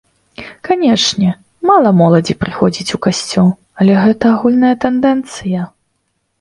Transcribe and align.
Канешне, 0.67 1.29
мала 1.71 1.89
моладзі 1.99 2.37
прыходзіць 2.45 2.93
у 2.97 3.03
касцёл, 3.09 3.53
але 3.83 4.01
гэта 4.03 4.23
агульная 4.35 4.75
тэндэнцыя. 4.89 5.61